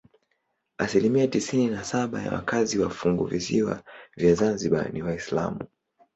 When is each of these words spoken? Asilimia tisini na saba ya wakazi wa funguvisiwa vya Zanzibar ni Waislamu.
Asilimia 0.77 1.27
tisini 1.27 1.67
na 1.67 1.83
saba 1.83 2.21
ya 2.21 2.31
wakazi 2.31 2.79
wa 2.79 2.89
funguvisiwa 2.89 3.83
vya 4.15 4.33
Zanzibar 4.33 4.93
ni 4.93 5.01
Waislamu. 5.01 5.59